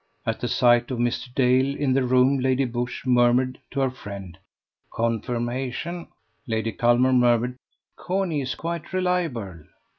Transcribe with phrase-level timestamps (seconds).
[0.25, 1.31] At the sight of Mr.
[1.35, 4.39] Dale in the room Lady Busshe murmured to her friend:
[4.91, 6.07] "Confirmation!"
[6.47, 7.55] Lady Culmer murmured:
[7.97, 9.61] "Corney is quite reliable."